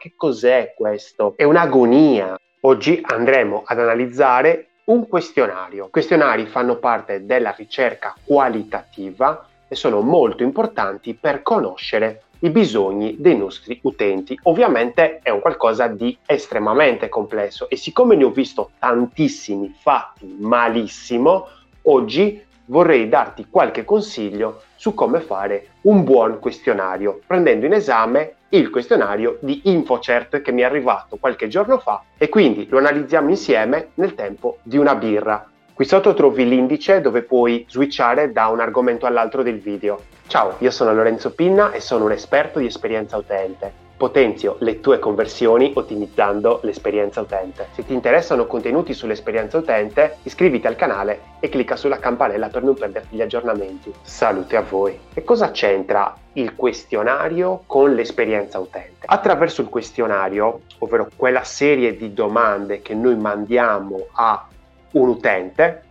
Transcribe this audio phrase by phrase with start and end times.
[0.00, 1.34] che cos'è questo?
[1.36, 2.40] È un'agonia.
[2.62, 5.86] Oggi andremo ad analizzare un questionario.
[5.86, 13.16] I questionari fanno parte della ricerca qualitativa e sono molto importanti per conoscere i bisogni
[13.18, 14.38] dei nostri utenti.
[14.44, 21.46] Ovviamente è un qualcosa di estremamente complesso e siccome ne ho visto tantissimi fatti malissimo,
[21.82, 28.70] oggi vorrei darti qualche consiglio su come fare un buon questionario, prendendo in esame il
[28.70, 33.90] questionario di InfoCert che mi è arrivato qualche giorno fa e quindi lo analizziamo insieme
[33.94, 35.49] nel tempo di una birra.
[35.80, 39.98] Qui sotto trovi l'indice dove puoi switchare da un argomento all'altro del video.
[40.26, 44.98] Ciao, io sono Lorenzo Pinna e sono un esperto di esperienza utente potenzio le tue
[44.98, 47.68] conversioni ottimizzando l'esperienza utente.
[47.72, 52.74] Se ti interessano contenuti sull'esperienza utente, iscriviti al canale e clicca sulla campanella per non
[52.74, 53.92] perderti gli aggiornamenti.
[54.00, 54.98] Salute a voi!
[55.12, 59.04] E cosa c'entra il questionario con l'esperienza utente?
[59.04, 64.46] Attraverso il questionario, ovvero quella serie di domande che noi mandiamo a
[64.92, 65.82] un utente,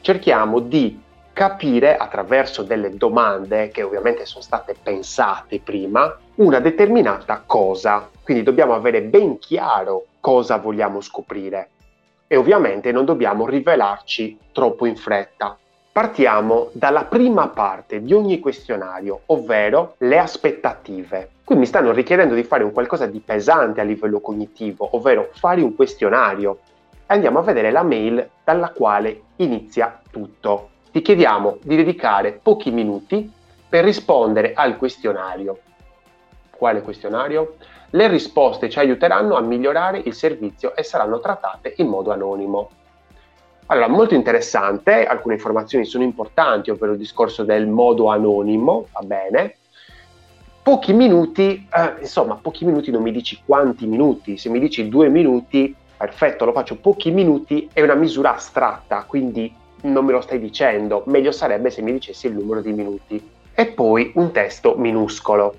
[0.00, 1.00] cerchiamo di
[1.32, 8.08] capire attraverso delle domande che ovviamente sono state pensate prima una determinata cosa.
[8.22, 11.68] Quindi dobbiamo avere ben chiaro cosa vogliamo scoprire
[12.26, 15.56] e ovviamente non dobbiamo rivelarci troppo in fretta.
[15.92, 21.30] Partiamo dalla prima parte di ogni questionario, ovvero le aspettative.
[21.42, 25.62] Qui mi stanno richiedendo di fare un qualcosa di pesante a livello cognitivo, ovvero fare
[25.62, 26.58] un questionario.
[27.10, 33.28] Andiamo a vedere la mail dalla quale inizia tutto ti chiediamo di dedicare pochi minuti
[33.68, 35.58] per rispondere al questionario.
[36.50, 37.56] Quale questionario?
[37.90, 42.70] Le risposte ci aiuteranno a migliorare il servizio e saranno trattate in modo anonimo.
[43.66, 49.56] Allora, molto interessante, alcune informazioni sono importanti, ovvero il discorso del modo anonimo, va bene.
[50.62, 55.08] Pochi minuti, eh, insomma, pochi minuti non mi dici quanti minuti, se mi dici due
[55.08, 60.38] minuti, perfetto, lo faccio pochi minuti, è una misura astratta, quindi non me lo stai
[60.38, 63.30] dicendo, meglio sarebbe se mi dicessi il numero di minuti.
[63.52, 65.54] E poi un testo minuscolo.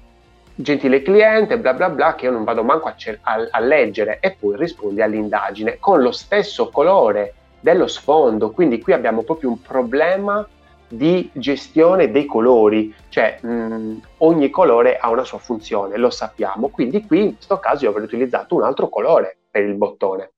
[0.55, 4.17] Gentile cliente, bla bla bla, che io non vado manco a, cer- a-, a leggere,
[4.19, 8.49] e poi rispondi all'indagine con lo stesso colore dello sfondo.
[8.49, 10.47] Quindi qui abbiamo proprio un problema
[10.87, 17.05] di gestione dei colori, cioè mh, ogni colore ha una sua funzione, lo sappiamo, quindi
[17.05, 20.31] qui in questo caso io avrei utilizzato un altro colore per il bottone.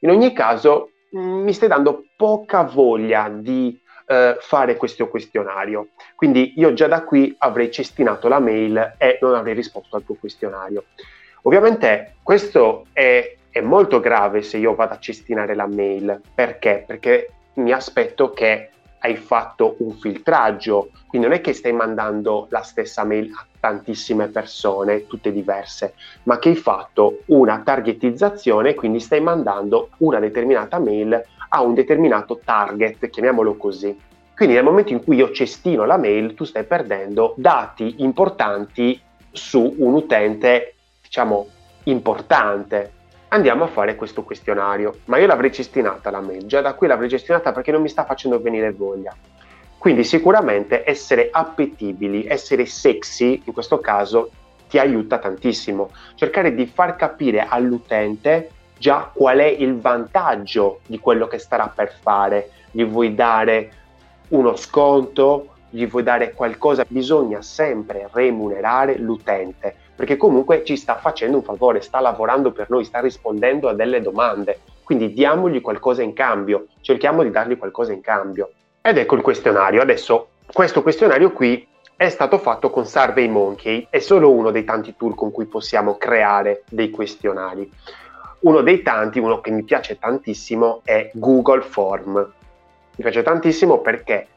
[0.00, 5.88] In ogni caso Mm, mi stai dando poca voglia di eh, fare questo questionario.
[6.14, 10.16] Quindi io già da qui avrei cestinato la mail e non avrei risposto al tuo
[10.16, 10.84] questionario.
[11.42, 16.20] Ovviamente questo è, è molto grave se io vado a cestinare la mail.
[16.34, 16.84] Perché?
[16.86, 18.70] Perché mi aspetto che
[19.00, 24.28] hai fatto un filtraggio, quindi non è che stai mandando la stessa mail a tantissime
[24.28, 25.94] persone, tutte diverse,
[26.24, 32.40] ma che hai fatto una targetizzazione, quindi stai mandando una determinata mail a un determinato
[32.44, 33.96] target, chiamiamolo così.
[34.34, 39.00] Quindi nel momento in cui io cestino la mail, tu stai perdendo dati importanti
[39.30, 41.48] su un utente, diciamo,
[41.84, 42.92] importante
[43.28, 47.08] andiamo a fare questo questionario, ma io l'avrei cestinata la mail, già da qui l'avrei
[47.08, 49.14] cestinata perché non mi sta facendo venire voglia.
[49.78, 54.30] Quindi sicuramente essere appetibili, essere sexy in questo caso
[54.68, 55.90] ti aiuta tantissimo.
[56.14, 61.96] Cercare di far capire all'utente già qual è il vantaggio di quello che starà per
[62.00, 62.50] fare.
[62.70, 63.72] Gli vuoi dare
[64.28, 71.38] uno sconto, gli vuoi dare qualcosa, bisogna sempre remunerare l'utente perché comunque ci sta facendo
[71.38, 74.60] un favore, sta lavorando per noi, sta rispondendo a delle domande.
[74.84, 78.52] Quindi diamogli qualcosa in cambio, cerchiamo di dargli qualcosa in cambio.
[78.80, 79.82] Ed ecco il questionario.
[79.82, 81.66] Adesso, questo questionario qui
[81.96, 86.62] è stato fatto con SurveyMonkey, è solo uno dei tanti tool con cui possiamo creare
[86.70, 87.68] dei questionari.
[88.42, 92.14] Uno dei tanti, uno che mi piace tantissimo, è Google Form.
[92.14, 94.28] Mi piace tantissimo perché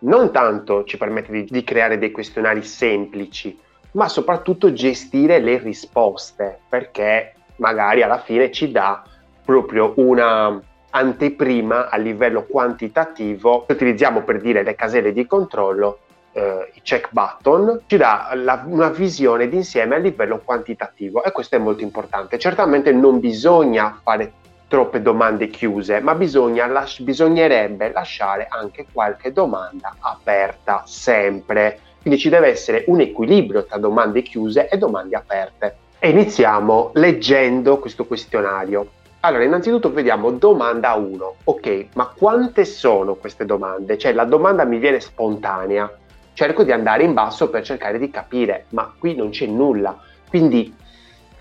[0.00, 3.56] non tanto ci permette di, di creare dei questionari semplici,
[3.94, 9.02] ma soprattutto gestire le risposte, perché magari alla fine ci dà
[9.44, 10.60] proprio una
[10.90, 15.98] anteprima a livello quantitativo, utilizziamo per dire le caselle di controllo,
[16.32, 21.56] eh, i check button, ci dà la, una visione d'insieme a livello quantitativo e questo
[21.56, 22.38] è molto importante.
[22.38, 24.32] Certamente non bisogna fare
[24.68, 32.28] troppe domande chiuse, ma bisogna, las- bisognerebbe lasciare anche qualche domanda aperta sempre quindi ci
[32.28, 35.76] deve essere un equilibrio tra domande chiuse e domande aperte.
[35.98, 38.88] E iniziamo leggendo questo questionario.
[39.20, 41.34] Allora, innanzitutto vediamo domanda 1.
[41.44, 43.96] Ok, ma quante sono queste domande?
[43.96, 45.90] Cioè, la domanda mi viene spontanea.
[46.34, 49.98] Cerco di andare in basso per cercare di capire, ma qui non c'è nulla.
[50.28, 50.76] Quindi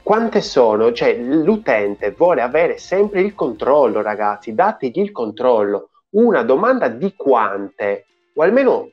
[0.01, 5.89] quante sono, cioè l'utente vuole avere sempre il controllo, ragazzi, dategli il controllo.
[6.11, 8.91] Una domanda di quante, o almeno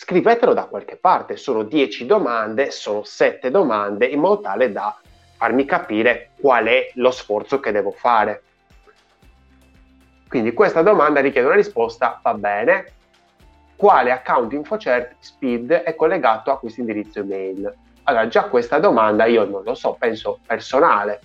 [0.00, 4.96] scrivetelo da qualche parte, sono 10 domande, sono 7 domande, in modo tale da
[5.36, 8.42] farmi capire qual è lo sforzo che devo fare.
[10.28, 12.92] Quindi questa domanda richiede una risposta, va bene,
[13.74, 17.74] quale account InfoCert Speed è collegato a questo indirizzo email?
[18.04, 21.20] Allora, già questa domanda io non lo so, penso personale.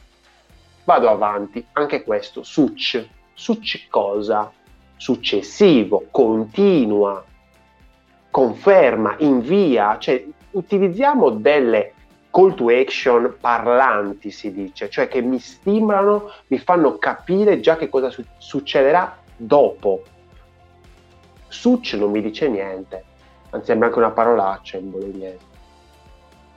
[0.84, 3.08] Vado avanti, anche questo, succ.
[3.36, 4.52] Succ cosa?
[4.96, 7.24] Successivo, continua,
[8.34, 11.94] conferma, invia, cioè utilizziamo delle
[12.32, 17.90] call to action parlanti, si dice, cioè che mi stimolano, mi fanno capire già che
[17.90, 20.02] cosa su- succederà dopo.
[21.48, 23.04] Succ non mi dice niente,
[23.52, 25.46] anzi sembra anche una parolaccia in bolognese.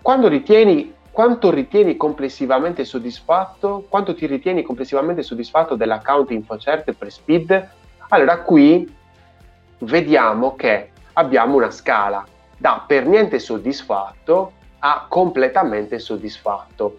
[0.00, 3.84] Quando ritieni, quanto ritieni complessivamente soddisfatto?
[3.86, 7.68] Quanto ti ritieni complessivamente soddisfatto dell'account InfoCert per Speed?
[8.08, 8.90] Allora qui
[9.80, 12.24] vediamo che abbiamo una scala
[12.56, 16.98] da per niente soddisfatto a completamente soddisfatto.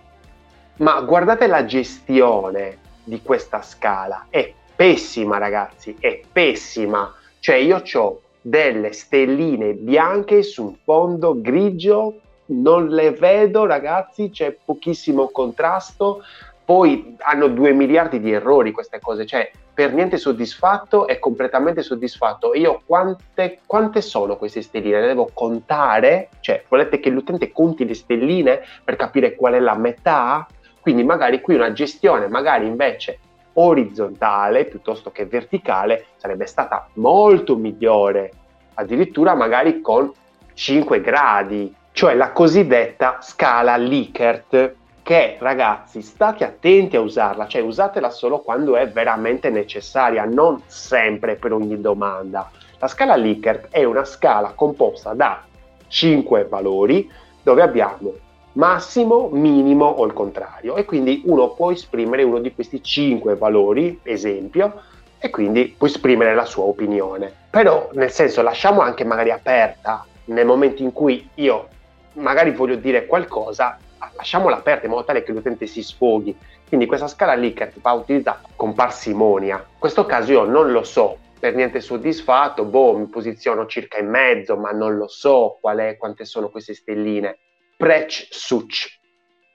[0.78, 7.14] Ma guardate la gestione di questa scala, è pessima ragazzi, è pessima.
[7.40, 14.56] Cioè io ho delle stelline bianche su un fondo grigio non le vedo ragazzi, c'è
[14.64, 16.24] pochissimo contrasto,
[16.64, 22.56] poi hanno due miliardi di errori queste cose, cioè per niente soddisfatto e completamente soddisfatto.
[22.56, 25.02] Io quante, quante sono queste stelline?
[25.02, 26.30] Le devo contare?
[26.40, 30.48] Cioè, volete che l'utente conti le stelline per capire qual è la metà?
[30.80, 33.20] Quindi magari qui una gestione, magari invece
[33.54, 38.32] orizzontale piuttosto che verticale, sarebbe stata molto migliore,
[38.74, 40.12] addirittura magari con
[40.56, 44.74] 5 gradi, cioè la cosiddetta scala Likert,
[45.08, 51.36] che ragazzi state attenti a usarla, cioè usatela solo quando è veramente necessaria, non sempre
[51.36, 52.52] per ogni domanda.
[52.78, 55.46] La scala Likert è una scala composta da
[55.88, 57.10] 5 valori
[57.42, 58.16] dove abbiamo
[58.52, 64.02] massimo, minimo o il contrario e quindi uno può esprimere uno di questi 5 valori,
[64.04, 64.82] esempio,
[65.20, 67.32] e quindi può esprimere la sua opinione.
[67.50, 71.70] Però nel senso lasciamo anche magari aperta nel momento in cui io
[72.16, 73.78] magari voglio dire qualcosa,
[74.16, 76.36] lasciamola aperta in modo tale che l'utente si sfoghi.
[76.68, 79.56] Quindi questa scala Likert va utilizzata con parsimonia.
[79.56, 84.10] In questo caso io non lo so, per niente soddisfatto, boh, mi posiziono circa in
[84.10, 87.38] mezzo, ma non lo so qual è, quante sono queste stelline.
[87.78, 89.00] Prec such.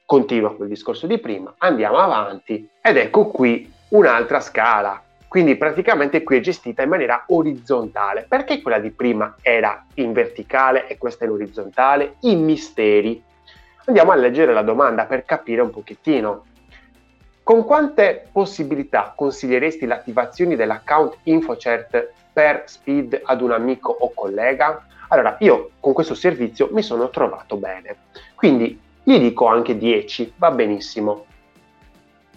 [0.07, 5.03] Continua quel discorso di prima, andiamo avanti ed ecco qui un'altra scala
[5.33, 8.27] quindi praticamente qui è gestita in maniera orizzontale.
[8.29, 12.17] Perché quella di prima era in verticale e questa è in orizzontale?
[12.21, 13.25] I misteri.
[13.85, 16.45] Andiamo a leggere la domanda per capire un pochettino.
[17.43, 24.87] Con quante possibilità consiglieresti l'attivazione dell'account InfoCert per Speed ad un amico o collega?
[25.09, 27.97] Allora, io con questo servizio mi sono trovato bene,
[28.37, 31.27] quindi gli dico anche 10, va benissimo.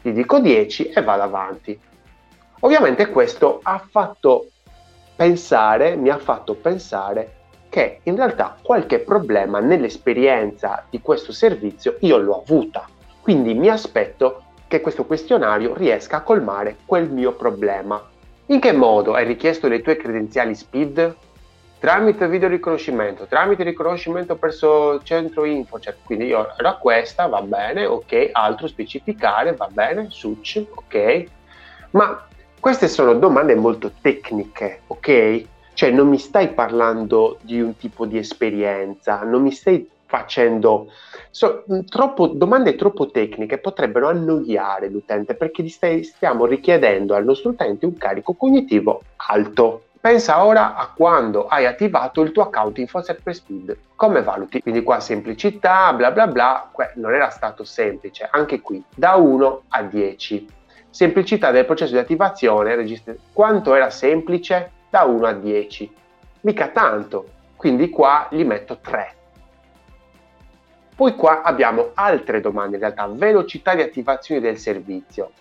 [0.01, 1.79] Gli dico 10 e vado avanti.
[2.61, 4.47] Ovviamente questo ha fatto
[5.15, 12.17] pensare, mi ha fatto pensare che in realtà qualche problema nell'esperienza di questo servizio io
[12.17, 12.87] l'ho avuta.
[13.21, 18.01] Quindi mi aspetto che questo questionario riesca a colmare quel mio problema.
[18.47, 21.15] In che modo hai richiesto le tue credenziali SPID?
[21.79, 27.85] Tramite video riconoscimento, tramite riconoscimento presso centro info, cioè, quindi io era questa, va bene,
[27.85, 31.25] ok, altro specificare, va bene, suc, ok,
[31.91, 32.27] ma
[32.59, 35.45] queste sono domande molto tecniche, ok?
[35.75, 40.87] Cioè non mi stai parlando di un tipo di esperienza, non mi stai facendo
[41.29, 47.85] so, troppo, domande troppo tecniche potrebbero annoiare l'utente perché stai, stiamo richiedendo al nostro utente
[47.85, 49.81] un carico cognitivo alto.
[49.99, 53.77] Pensa ora a quando hai attivato il tuo account InfoSec per Speed.
[53.95, 54.61] Come valuti?
[54.61, 59.83] Quindi qua semplicità, bla bla bla, non era stato semplice, anche qui da 1 a
[59.83, 60.47] 10.
[60.89, 65.93] Semplicità del processo di attivazione, registra- quanto era semplice da 1 a 10.
[66.41, 69.15] Mica tanto, quindi qua gli metto 3.
[70.95, 75.31] Poi qua abbiamo altre domande, in realtà velocità di attivazione del servizio.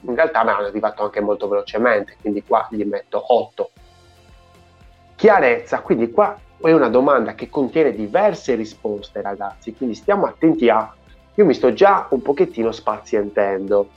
[0.00, 3.70] In realtà mi hanno attivato anche molto velocemente, quindi qua gli metto 8.
[5.14, 10.94] Chiarezza, quindi qua è una domanda che contiene diverse risposte ragazzi, quindi stiamo attenti a...
[11.36, 13.88] Io mi sto già un pochettino spazientendo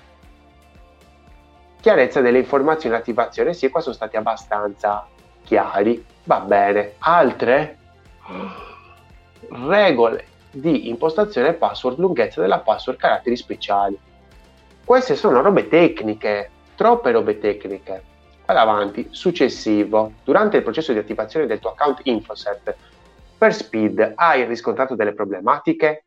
[1.85, 3.53] chiarezza delle informazioni attivazione.
[3.53, 5.05] Sì, qua sono stati abbastanza
[5.43, 6.03] chiari.
[6.23, 6.93] Va bene.
[6.97, 7.77] Altre
[9.49, 13.99] regole di impostazione password, lunghezza della password, caratteri speciali.
[14.83, 18.03] Queste sono robe tecniche, troppe robe tecniche.
[18.47, 22.75] Vado avanti, successivo, durante il processo di attivazione del tuo account Infoset
[23.37, 26.05] per Speed hai riscontrato delle problematiche?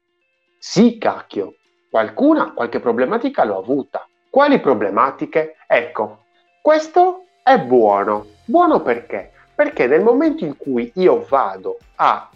[0.59, 1.55] Sì, cacchio,
[1.89, 4.05] qualcuna, qualche problematica l'ho avuta.
[4.39, 5.57] Quali problematiche?
[5.67, 6.27] Ecco,
[6.61, 8.27] questo è buono.
[8.45, 9.33] Buono perché?
[9.53, 12.31] Perché nel momento in cui io vado a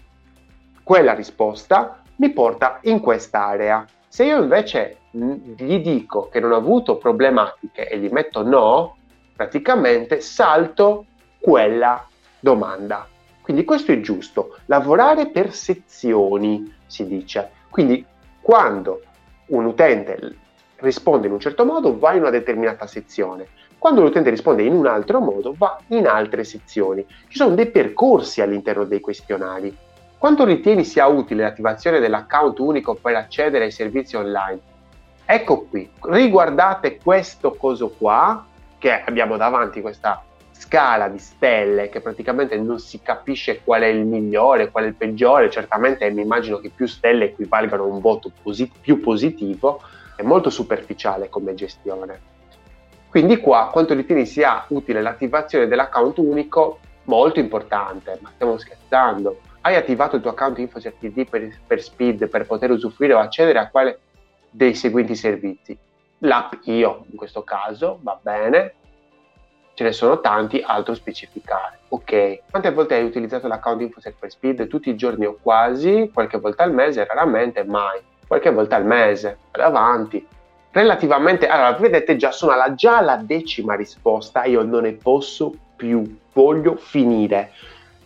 [0.83, 3.85] quella risposta, mi porta in quest'area.
[4.09, 8.97] Se io invece gli dico che non ho avuto problematiche e gli metto no,
[9.37, 11.05] praticamente salto
[11.39, 12.05] quella
[12.41, 13.07] domanda.
[13.43, 17.53] Quindi questo è giusto, lavorare per sezioni si dice.
[17.71, 18.05] Quindi
[18.41, 19.03] quando
[19.51, 20.41] un utente
[20.83, 23.47] risponde in un certo modo va in una determinata sezione,
[23.79, 27.05] quando l'utente risponde in un altro modo va in altre sezioni.
[27.29, 29.75] Ci sono dei percorsi all'interno dei questionari.
[30.19, 34.61] Quanto ritieni sia utile l'attivazione dell'account unico per accedere ai servizi online?
[35.25, 38.47] Ecco qui, riguardate questo coso qua,
[38.79, 40.23] che abbiamo davanti questa
[40.53, 44.95] scala di stelle che praticamente non si capisce qual è il migliore, qual è il
[44.95, 49.81] peggiore, certamente mi immagino che più stelle equivalgano a un voto posit- più positivo,
[50.23, 52.31] è molto superficiale come gestione.
[53.11, 56.79] Quindi qua quanto ritieni sia utile l'attivazione dell'account unico?
[57.05, 59.41] Molto importante, ma stiamo scherzando.
[59.61, 63.69] Hai attivato il tuo account InfoCert per, per Speed per poter usufruire o accedere a
[63.69, 63.99] quale
[64.49, 65.77] dei seguenti servizi?
[66.19, 68.75] L'app Io, in questo caso, va bene,
[69.75, 71.81] ce ne sono tanti, altro specificare.
[71.89, 74.69] Ok, quante volte hai utilizzato l'account InfoSec per Speed?
[74.69, 78.01] Tutti i giorni o quasi, qualche volta al mese, raramente mai,
[78.33, 80.27] qualche volta al mese, avanti.
[80.71, 86.19] Relativamente, allora, vedete già sono alla, già alla decima risposta, io non ne posso più,
[86.33, 87.51] voglio finire.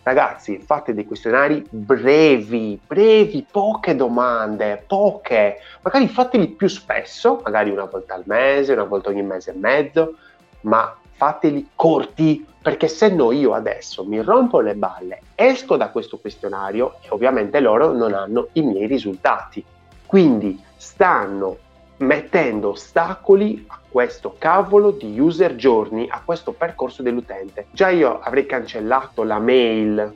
[0.03, 5.59] Ragazzi, fate dei questionari brevi, brevi, poche domande, poche.
[5.81, 10.15] Magari fateli più spesso, magari una volta al mese, una volta ogni mese e mezzo,
[10.61, 16.17] ma fateli corti perché se no io adesso mi rompo le balle, esco da questo
[16.17, 19.63] questionario e ovviamente loro non hanno i miei risultati.
[20.07, 21.57] Quindi stanno
[21.97, 27.67] mettendo ostacoli a questo cavolo di user journey, a questo percorso dell'utente.
[27.71, 30.13] Già io avrei cancellato la mail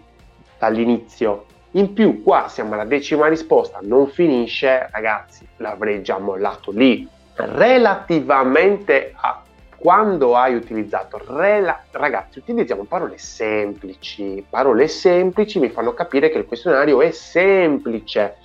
[0.57, 1.45] dall'inizio.
[1.71, 7.07] In più, qua siamo alla decima risposta, non finisce, ragazzi, l'avrei già mollato lì.
[7.36, 9.41] Relativamente a
[9.81, 16.45] quando hai utilizzato rela- ragazzi utilizziamo parole semplici parole semplici mi fanno capire che il
[16.45, 18.36] questionario è semplice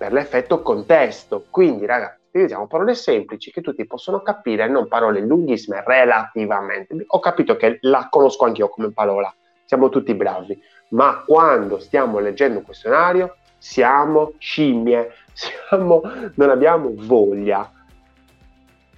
[0.00, 1.44] per l'effetto contesto.
[1.50, 7.04] Quindi ragazzi utilizziamo parole semplici che tutti possono capire non parole lunghissime relativamente.
[7.06, 9.30] Ho capito che la conosco anch'io come parola.
[9.66, 10.58] Siamo tutti bravi.
[10.90, 16.00] Ma quando stiamo leggendo un questionario siamo scimmie siamo,
[16.36, 17.70] non abbiamo voglia.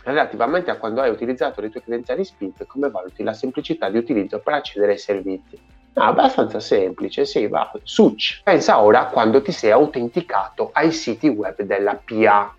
[0.04, 4.38] Relativamente a quando hai utilizzato le tue credenziali SPID, come valuti la semplicità di utilizzo
[4.38, 5.72] per accedere ai servizi?
[5.94, 7.70] No, abbastanza semplice, sì, va.
[7.82, 8.40] Such.
[8.42, 12.54] Pensa ora quando ti sei autenticato ai siti web della PA.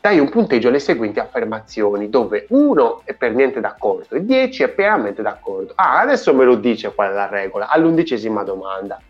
[0.00, 4.68] Dai un punteggio alle seguenti affermazioni, dove 1 è per niente d'accordo e 10 è
[4.68, 5.72] pienamente d'accordo.
[5.76, 9.00] Ah, adesso me lo dice qual è la regola, all'undicesima domanda.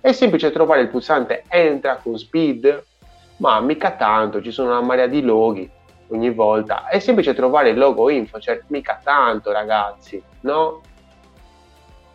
[0.00, 2.84] È semplice trovare il pulsante entra con speed?
[3.36, 5.70] Ma mica tanto, ci sono una marea di loghi
[6.08, 6.88] ogni volta.
[6.88, 10.80] È semplice trovare il logo info, cioè mica tanto ragazzi, no?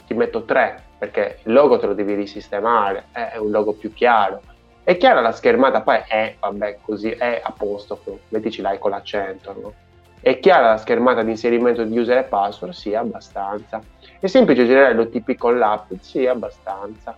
[0.08, 4.42] Ti metto tre perché il logo te lo devi risistemare, è un logo più chiaro.
[4.84, 9.74] È chiara la schermata, poi è, vabbè, così, è apostrofo, mettici like con l'accento, no?
[10.20, 12.74] È chiara la schermata di inserimento di user e password?
[12.74, 13.82] Sì, abbastanza.
[14.20, 15.92] È semplice generare l'OTP con l'app?
[16.00, 17.16] Sì, abbastanza.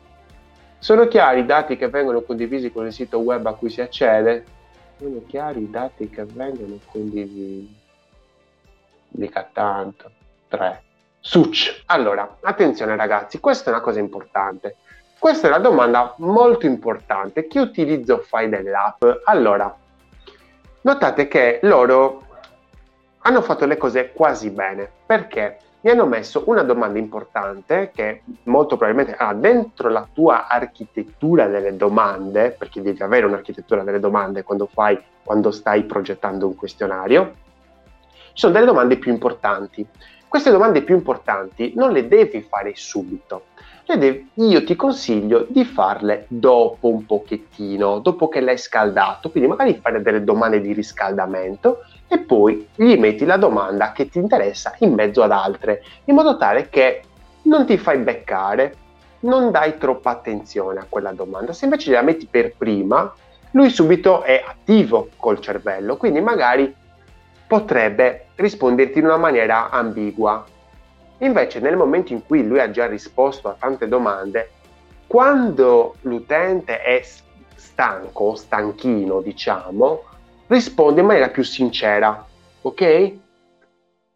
[0.80, 4.56] Sono chiari i dati che vengono condivisi con il sito web a cui si accede?
[4.98, 7.76] sono chiari i dati che vengono condivisi.
[9.10, 10.12] Mica tanto.
[10.48, 10.84] 3.
[11.28, 11.84] Suc.
[11.88, 14.78] Allora, attenzione ragazzi, questa è una cosa importante.
[15.20, 17.48] Questa è una domanda molto importante.
[17.48, 19.04] Che utilizzo fai dell'app?
[19.26, 19.76] Allora,
[20.84, 22.24] notate che loro
[23.24, 24.90] hanno fatto le cose quasi bene.
[25.06, 25.58] Perché?
[25.82, 31.76] mi hanno messo una domanda importante che molto probabilmente ah, dentro la tua architettura delle
[31.76, 37.36] domande, perché devi avere un'architettura delle domande quando, fai, quando stai progettando un questionario,
[38.28, 39.88] ci sono delle domande più importanti.
[40.28, 43.44] Queste domande più importanti non le devi fare subito,
[44.34, 50.02] io ti consiglio di farle dopo un pochettino, dopo che l'hai scaldato, quindi magari fare
[50.02, 55.24] delle domande di riscaldamento e poi gli metti la domanda che ti interessa in mezzo
[55.24, 57.04] ad altre, in modo tale che
[57.44, 58.76] non ti fai beccare,
[59.22, 61.54] non dai troppa attenzione a quella domanda.
[61.54, 63.14] Se invece la metti per prima,
[63.52, 66.76] lui subito è attivo col cervello, quindi magari
[67.48, 70.46] potrebbe risponderti in una maniera ambigua.
[71.20, 74.52] Invece nel momento in cui lui ha già risposto a tante domande,
[75.08, 77.02] quando l'utente è
[77.56, 80.04] stanco, stanchino, diciamo,
[80.48, 82.26] risponde in maniera più sincera,
[82.62, 83.14] ok?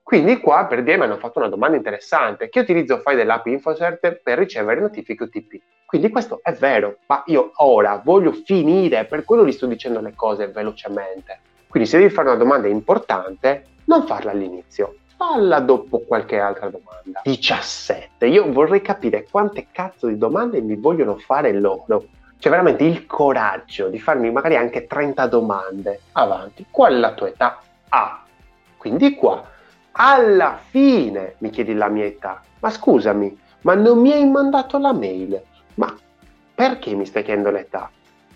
[0.03, 4.19] Quindi qua per dire mi hanno fatto una domanda interessante, che utilizzo file dell'app InfoCert
[4.21, 5.61] per ricevere notifiche UTP.
[5.85, 10.13] Quindi questo è vero, ma io ora voglio finire, per quello gli sto dicendo le
[10.13, 11.39] cose velocemente.
[11.72, 17.22] Quindi se devi fare una domanda importante, non farla all'inizio, falla dopo qualche altra domanda.
[17.24, 18.25] 17.
[18.25, 22.04] Io vorrei capire quante cazzo di domande mi vogliono fare loro.
[22.40, 26.01] Cioè veramente il coraggio di farmi magari anche 30 domande.
[26.12, 27.62] Avanti, qual è la tua età?
[27.88, 28.22] Ah,
[28.75, 29.42] quindi qua,
[29.94, 32.44] alla fine mi chiedi la mia età.
[32.60, 35.42] Ma scusami, ma non mi hai mandato la mail?
[35.75, 35.96] Ma
[36.54, 37.90] perché mi stai chiedendo l'età?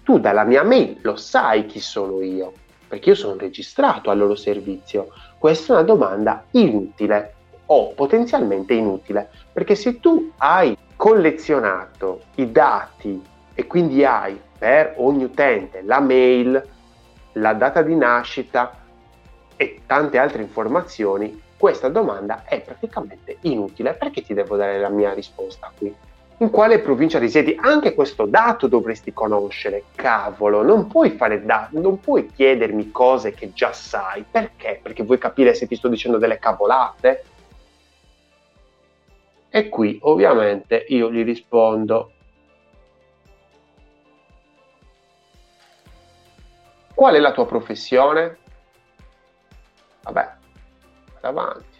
[0.04, 2.54] Tu dalla mia mail lo sai chi sono io,
[2.88, 5.10] perché io sono registrato al loro servizio.
[5.38, 7.34] Questa è una domanda inutile
[7.68, 13.22] o potenzialmente inutile, perché se tu hai collezionato i dati
[13.54, 16.64] e quindi hai per ogni utente la mail,
[17.34, 18.84] la data di nascita
[19.56, 23.94] e tante altre informazioni, questa domanda è praticamente inutile.
[23.94, 25.94] Perché ti devo dare la mia risposta qui?
[26.40, 29.86] In quale provincia risiedi, anche questo dato dovresti conoscere.
[29.96, 34.26] Cavolo, non puoi fare da, non puoi chiedermi cose che già sai.
[34.30, 34.80] Perché?
[34.82, 37.24] Perché vuoi capire se ti sto dicendo delle cavolate?
[39.50, 42.12] E qui ovviamente io gli rispondo
[46.96, 48.38] Qual è la tua professione?
[50.04, 50.34] Vabbè,
[51.22, 51.75] avanti.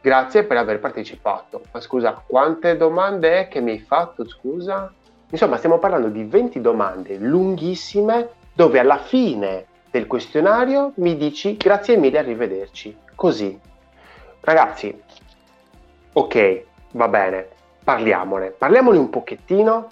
[0.00, 1.62] Grazie per aver partecipato.
[1.72, 4.26] Ma scusa, quante domande è che mi hai fatto?
[4.28, 4.92] Scusa?
[5.30, 11.96] Insomma, stiamo parlando di 20 domande lunghissime dove alla fine del questionario mi dici grazie
[11.96, 12.96] mille, arrivederci.
[13.14, 13.58] Così.
[14.40, 15.02] Ragazzi,
[16.12, 17.48] ok, va bene,
[17.82, 18.50] parliamone.
[18.50, 19.88] Parliamone un pochettino,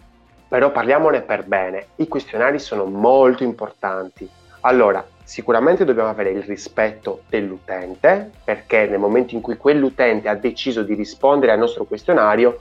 [0.48, 1.88] però parliamone per bene.
[1.96, 4.28] I questionari sono molto importanti.
[4.60, 10.84] Allora, Sicuramente dobbiamo avere il rispetto dell'utente, perché nel momento in cui quell'utente ha deciso
[10.84, 12.60] di rispondere al nostro questionario,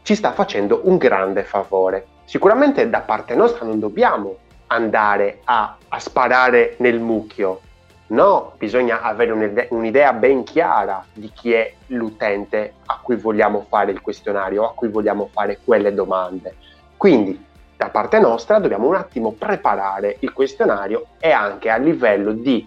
[0.00, 2.06] ci sta facendo un grande favore.
[2.24, 4.36] Sicuramente da parte nostra non dobbiamo
[4.68, 7.60] andare a, a sparare nel mucchio,
[8.06, 13.92] no, bisogna avere un'idea, un'idea ben chiara di chi è l'utente a cui vogliamo fare
[13.92, 16.56] il questionario, a cui vogliamo fare quelle domande.
[16.96, 17.50] Quindi
[17.82, 22.64] da parte nostra dobbiamo un attimo preparare il questionario e anche a livello di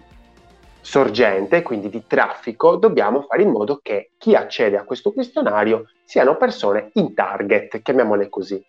[0.82, 6.36] sorgente, quindi di traffico, dobbiamo fare in modo che chi accede a questo questionario siano
[6.36, 8.62] persone in target, chiamiamole così.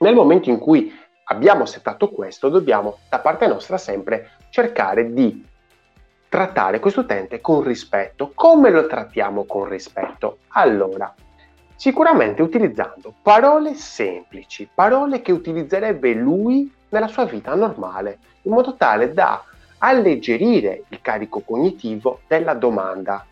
[0.00, 5.46] Nel momento in cui abbiamo settato questo, dobbiamo da parte nostra sempre cercare di
[6.28, 8.32] trattare questo utente con rispetto.
[8.34, 10.40] Come lo trattiamo con rispetto?
[10.48, 11.12] Allora,
[11.80, 19.14] Sicuramente utilizzando parole semplici, parole che utilizzerebbe lui nella sua vita normale, in modo tale
[19.14, 19.42] da
[19.78, 23.24] alleggerire il carico cognitivo della domanda.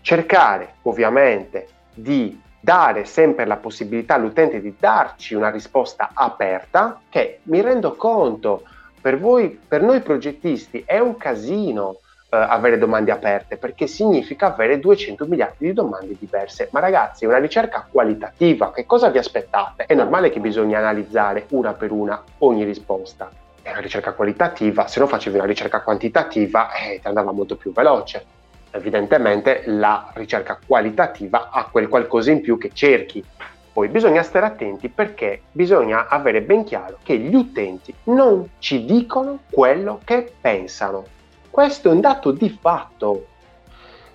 [0.00, 7.60] Cercare ovviamente di dare sempre la possibilità all'utente di darci una risposta aperta, che mi
[7.60, 8.64] rendo conto
[9.00, 11.98] per voi, per noi progettisti è un casino
[12.34, 16.68] avere domande aperte, perché significa avere 200 miliardi di domande diverse.
[16.72, 19.84] Ma ragazzi, una ricerca qualitativa, che cosa vi aspettate?
[19.86, 23.30] È normale che bisogna analizzare una per una ogni risposta.
[23.62, 27.72] È una ricerca qualitativa, se no facevi una ricerca quantitativa eh, ti andava molto più
[27.72, 28.24] veloce.
[28.70, 33.24] Evidentemente la ricerca qualitativa ha quel qualcosa in più che cerchi.
[33.72, 39.40] Poi bisogna stare attenti perché bisogna avere ben chiaro che gli utenti non ci dicono
[39.50, 41.06] quello che pensano
[41.54, 43.26] questo è un dato di fatto.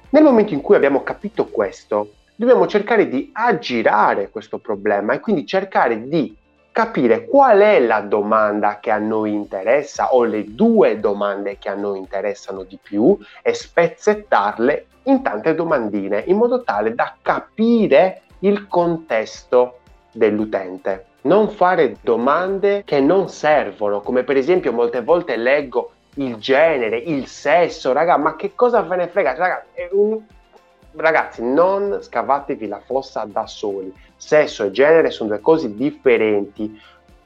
[0.09, 5.45] Nel momento in cui abbiamo capito questo, dobbiamo cercare di aggirare questo problema e quindi
[5.45, 6.35] cercare di
[6.69, 11.75] capire qual è la domanda che a noi interessa o le due domande che a
[11.75, 18.67] noi interessano di più e spezzettarle in tante domandine in modo tale da capire il
[18.67, 19.77] contesto
[20.11, 21.05] dell'utente.
[21.21, 27.27] Non fare domande che non servono, come per esempio molte volte leggo il genere, il
[27.27, 29.35] sesso, raga, ma che cosa ve ne frega?
[29.35, 30.19] Raga, un...
[30.91, 33.93] Ragazzi, non scavatevi la fossa da soli.
[34.15, 36.81] Sesso e genere sono due cose differenti.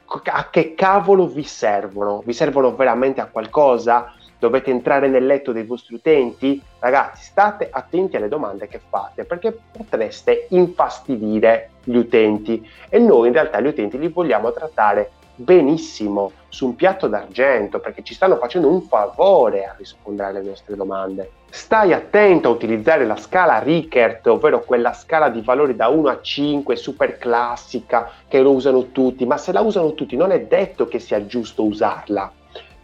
[0.06, 2.22] A che cavolo vi servono?
[2.24, 4.12] Vi servono veramente a qualcosa?
[4.44, 6.60] dovete entrare nel letto dei vostri utenti?
[6.78, 13.32] Ragazzi, state attenti alle domande che fate perché potreste infastidire gli utenti e noi in
[13.32, 18.68] realtà gli utenti li vogliamo trattare benissimo su un piatto d'argento perché ci stanno facendo
[18.68, 21.30] un favore a rispondere alle nostre domande.
[21.50, 26.20] Stai attento a utilizzare la scala Rickert, ovvero quella scala di valori da 1 a
[26.20, 30.86] 5 super classica che lo usano tutti, ma se la usano tutti non è detto
[30.86, 32.30] che sia giusto usarla.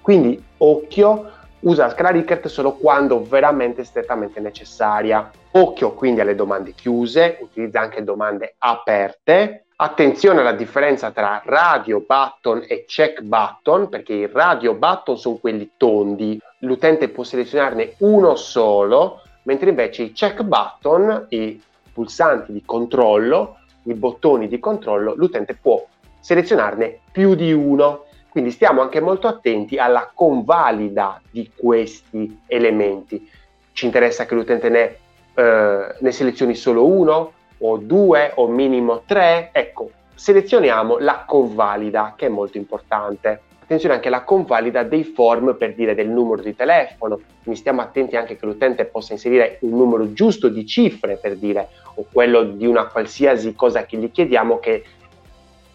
[0.00, 1.30] Quindi occhio,
[1.61, 5.31] usa la Rickert solo quando veramente strettamente necessaria.
[5.53, 12.64] Occhio quindi alle domande chiuse, utilizza anche domande aperte Attenzione alla differenza tra radio button
[12.68, 19.23] e check button, perché i radio button sono quelli tondi, l'utente può selezionarne uno solo,
[19.44, 21.59] mentre invece i check button, i
[21.94, 25.83] pulsanti di controllo, i bottoni di controllo, l'utente può
[26.20, 28.05] selezionarne più di uno.
[28.30, 33.28] Quindi stiamo anche molto attenti alla convalida di questi elementi.
[33.72, 34.96] Ci interessa che l'utente ne,
[35.34, 42.26] eh, ne selezioni solo uno, o due o minimo tre, ecco, selezioniamo la convalida che
[42.26, 43.42] è molto importante.
[43.62, 48.16] Attenzione anche alla convalida dei form per dire del numero di telefono, quindi stiamo attenti
[48.16, 52.66] anche che l'utente possa inserire un numero giusto di cifre per dire o quello di
[52.66, 54.84] una qualsiasi cosa che gli chiediamo che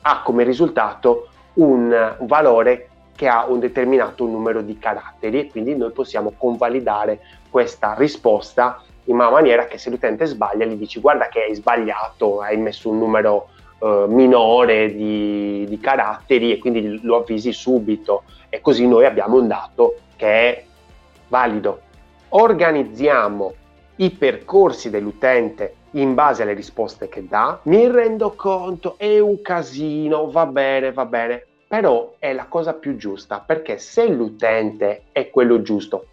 [0.01, 5.91] ha come risultato un valore che ha un determinato numero di caratteri e quindi noi
[5.91, 11.43] possiamo convalidare questa risposta in una maniera che se l'utente sbaglia gli dici guarda che
[11.43, 17.53] hai sbagliato, hai messo un numero eh, minore di, di, caratteri e quindi lo avvisi
[17.53, 20.63] subito e così noi abbiamo un dato che è
[21.27, 21.81] valido.
[22.29, 23.53] Organizziamo
[23.97, 27.59] i percorsi dell'utente in base alle risposte che dà.
[27.63, 32.95] Mi rendo conto, è un casino, va bene, va bene, però è la cosa più
[32.95, 36.05] giusta perché se l'utente è quello giusto,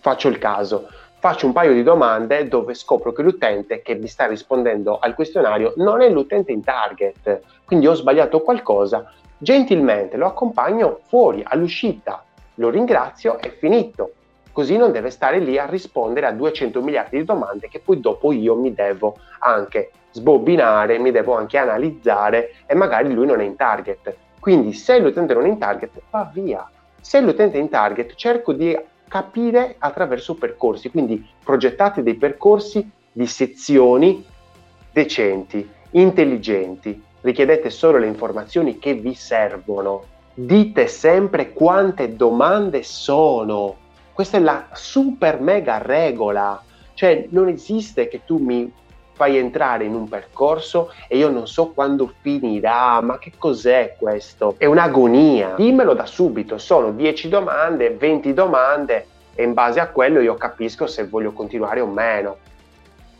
[0.00, 4.26] faccio il caso, faccio un paio di domande dove scopro che l'utente che mi sta
[4.26, 11.00] rispondendo al questionario non è l'utente in target, quindi ho sbagliato qualcosa, gentilmente lo accompagno
[11.08, 14.12] fuori all'uscita, lo ringrazio, è finito.
[14.56, 18.32] Così non deve stare lì a rispondere a 200 miliardi di domande che poi dopo
[18.32, 23.54] io mi devo anche sbobinare, mi devo anche analizzare e magari lui non è in
[23.54, 24.16] target.
[24.40, 26.66] Quindi se l'utente non è in target, va via.
[26.98, 28.74] Se l'utente è in target, cerco di
[29.06, 34.24] capire attraverso percorsi, quindi progettate dei percorsi di sezioni
[34.90, 43.84] decenti, intelligenti, richiedete solo le informazioni che vi servono, dite sempre quante domande sono.
[44.16, 46.58] Questa è la super mega regola,
[46.94, 48.72] cioè non esiste che tu mi
[49.12, 54.54] fai entrare in un percorso e io non so quando finirà, ma che cos'è questo?
[54.56, 55.52] È un'agonia.
[55.56, 60.86] Dimmelo da subito, sono 10 domande, 20 domande e in base a quello io capisco
[60.86, 62.38] se voglio continuare o meno.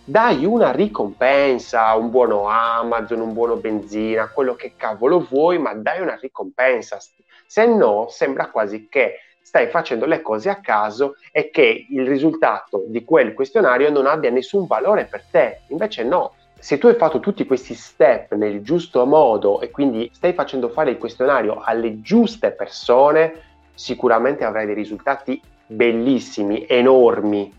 [0.03, 6.01] Dai una ricompensa, un buono Amazon, un buono benzina, quello che cavolo vuoi, ma dai
[6.01, 6.97] una ricompensa.
[7.45, 12.83] Se no, sembra quasi che stai facendo le cose a caso e che il risultato
[12.89, 15.61] di quel questionario non abbia nessun valore per te.
[15.69, 20.33] Invece no, se tu hai fatto tutti questi step nel giusto modo e quindi stai
[20.33, 23.35] facendo fare il questionario alle giuste persone,
[23.73, 27.53] sicuramente avrai dei risultati bellissimi, enormi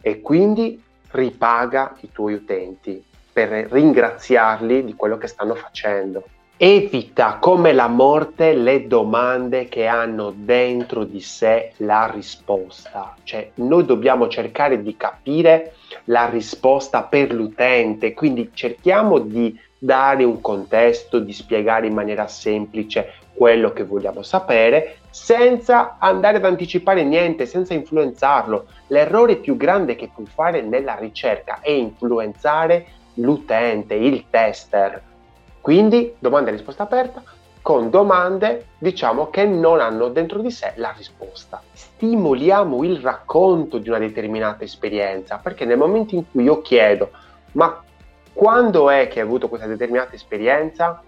[0.00, 6.22] e quindi ripaga i tuoi utenti per ringraziarli di quello che stanno facendo.
[6.56, 13.16] Evita come la morte le domande che hanno dentro di sé la risposta.
[13.24, 20.40] Cioè, noi dobbiamo cercare di capire la risposta per l'utente, quindi cerchiamo di dare un
[20.40, 27.44] contesto, di spiegare in maniera semplice quello che vogliamo sapere senza andare ad anticipare niente,
[27.44, 28.66] senza influenzarlo.
[28.86, 35.10] L'errore più grande che puoi fare nella ricerca è influenzare l'utente, il tester
[35.62, 37.22] quindi domanda e risposta aperta
[37.62, 41.62] con domande diciamo che non hanno dentro di sé la risposta.
[41.72, 47.10] Stimoliamo il racconto di una determinata esperienza perché nel momento in cui io chiedo
[47.52, 47.80] ma
[48.32, 51.00] quando è che hai avuto questa determinata esperienza?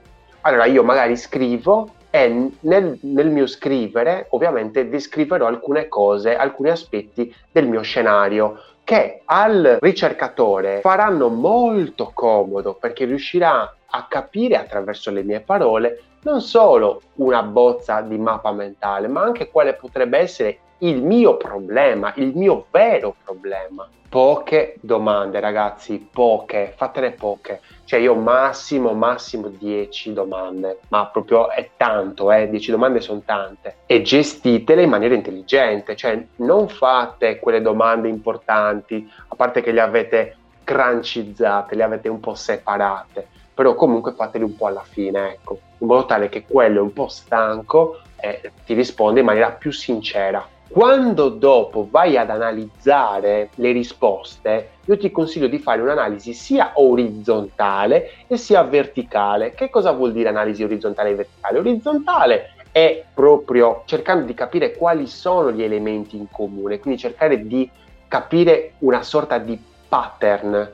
[0.42, 7.34] Allora io magari scrivo e nel, nel, mio scrivere ovviamente descriverò alcune cose, alcuni aspetti
[7.50, 15.22] del mio scenario che al ricercatore faranno molto comodo perché riuscirà a capire attraverso le
[15.22, 21.02] mie parole non solo una bozza di mappa mentale, ma anche quale potrebbe essere il
[21.02, 23.88] mio problema, il mio vero problema.
[24.08, 27.60] Poche domande, ragazzi, poche, fatene poche.
[27.84, 33.76] Cioè io massimo, massimo 10 domande, ma proprio è tanto, eh, 10 domande sono tante.
[33.86, 39.80] E gestitele in maniera intelligente, cioè non fate quelle domande importanti, a parte che le
[39.80, 45.58] avete cruncizzate, le avete un po' separate, però comunque fatele un po' alla fine, ecco,
[45.78, 50.44] in modo tale che quello un po' stanco e ti risponde in maniera più sincera.
[50.68, 58.10] Quando dopo vai ad analizzare le risposte, io ti consiglio di fare un'analisi sia orizzontale
[58.26, 59.52] e sia verticale.
[59.52, 61.58] Che cosa vuol dire analisi orizzontale e verticale?
[61.58, 67.70] Orizzontale è proprio cercando di capire quali sono gli elementi in comune, quindi cercare di
[68.08, 69.56] capire una sorta di
[69.88, 70.72] pattern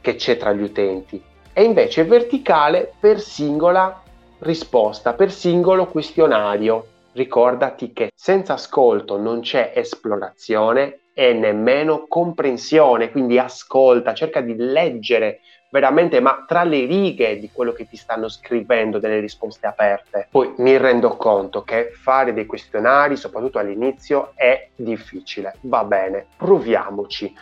[0.00, 1.20] che c'è tra gli utenti
[1.52, 4.02] e invece verticale per singola
[4.38, 6.86] risposta, per singolo questionario.
[7.12, 15.40] Ricordati che senza ascolto non c'è esplorazione e nemmeno comprensione, quindi ascolta, cerca di leggere
[15.70, 20.28] veramente, ma tra le righe di quello che ti stanno scrivendo delle risposte aperte.
[20.30, 25.54] Poi mi rendo conto che fare dei questionari, soprattutto all'inizio, è difficile.
[25.62, 27.34] Va bene, proviamoci.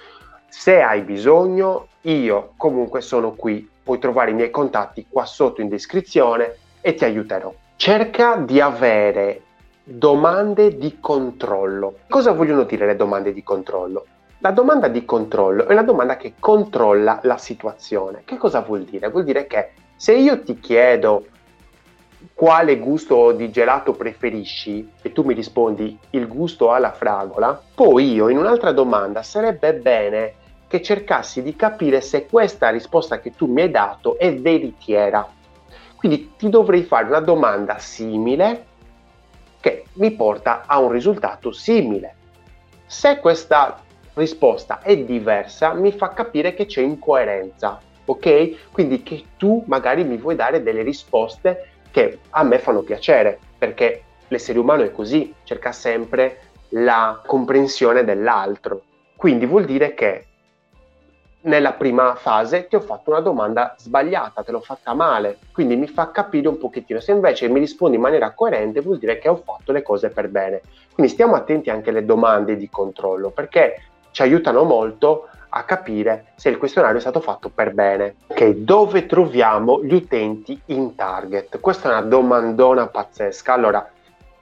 [0.49, 3.69] Se hai bisogno, io comunque sono qui.
[3.83, 7.53] Puoi trovare i miei contatti qua sotto in descrizione e ti aiuterò.
[7.77, 9.43] Cerca di avere
[9.91, 12.01] domande di controllo.
[12.09, 14.05] Cosa vogliono dire le domande di controllo?
[14.41, 18.21] La domanda di controllo è una domanda che controlla la situazione.
[18.27, 19.09] Che cosa vuol dire?
[19.09, 21.25] Vuol dire che se io ti chiedo
[22.35, 28.29] quale gusto di gelato preferisci e tu mi rispondi il gusto alla fragola, poi io
[28.29, 30.35] in un'altra domanda sarebbe bene
[30.69, 35.27] che cercassi di capire se questa risposta che tu mi hai dato è veritiera.
[35.97, 38.67] Quindi ti dovrei fare una domanda simile
[39.61, 42.15] che mi porta a un risultato simile.
[42.87, 43.81] Se questa
[44.15, 48.71] risposta è diversa, mi fa capire che c'è incoerenza, ok?
[48.73, 54.03] Quindi che tu magari mi vuoi dare delle risposte che a me fanno piacere, perché
[54.29, 56.41] l'essere umano è così, cerca sempre
[56.71, 58.83] la comprensione dell'altro.
[59.17, 60.27] Quindi vuol dire che
[61.43, 65.87] nella prima fase ti ho fatto una domanda sbagliata, te l'ho fatta male, quindi mi
[65.87, 67.01] fa capire un pochettino.
[67.01, 70.29] Se invece mi rispondi in maniera coerente vuol dire che ho fatto le cose per
[70.29, 70.63] bene.
[70.93, 76.49] Quindi stiamo attenti anche alle domande di controllo perché ci aiutano molto a capire se
[76.49, 78.17] il questionario è stato fatto per bene.
[78.27, 81.61] Ok, dove troviamo gli utenti in target?
[81.61, 83.53] Questa è una domandona pazzesca.
[83.53, 83.89] Allora,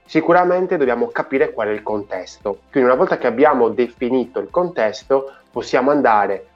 [0.03, 2.59] sicuramente dobbiamo capire qual è il contesto.
[2.71, 6.47] Quindi una volta che abbiamo definito il contesto, possiamo andare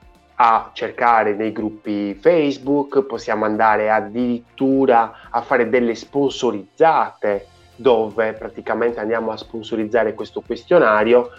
[0.43, 9.29] a cercare nei gruppi Facebook, possiamo andare addirittura a fare delle sponsorizzate dove praticamente andiamo
[9.29, 11.29] a sponsorizzare questo questionario,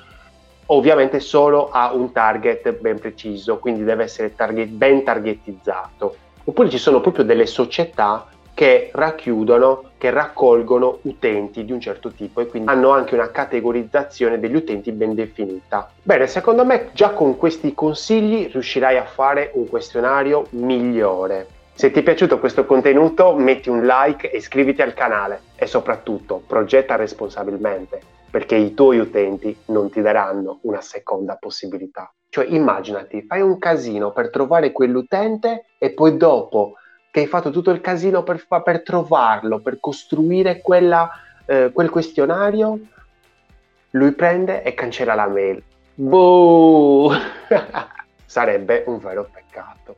[0.67, 6.17] ovviamente solo a un target ben preciso, quindi deve essere target, ben targetizzato.
[6.45, 12.41] Oppure ci sono proprio delle società che racchiudono, che raccolgono utenti di un certo tipo
[12.41, 15.91] e quindi hanno anche una categorizzazione degli utenti ben definita.
[16.03, 21.47] Bene, secondo me già con questi consigli riuscirai a fare un questionario migliore.
[21.75, 26.43] Se ti è piaciuto questo contenuto metti un like e iscriviti al canale e soprattutto
[26.47, 32.11] progetta responsabilmente perché i tuoi utenti non ti daranno una seconda possibilità.
[32.31, 36.77] Cioè immaginati, fai un casino per trovare quell'utente e poi dopo
[37.12, 41.11] che hai fatto tutto il casino per, per trovarlo, per costruire quella,
[41.44, 42.79] eh, quel questionario,
[43.90, 45.62] lui prende e cancella la mail.
[45.94, 47.12] Boh!
[48.25, 49.96] Sarebbe un vero peccato.